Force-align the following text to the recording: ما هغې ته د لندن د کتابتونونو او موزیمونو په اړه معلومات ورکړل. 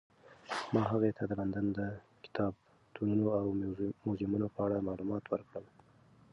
ما 0.73 0.81
هغې 0.91 1.11
ته 1.17 1.23
د 1.27 1.31
لندن 1.39 1.65
د 1.77 1.79
کتابتونونو 2.25 3.25
او 3.39 3.45
موزیمونو 4.05 4.47
په 4.53 4.59
اړه 4.65 4.85
معلومات 4.87 5.23
ورکړل. 5.27 5.65